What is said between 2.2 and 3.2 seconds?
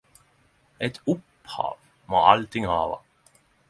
allting hava.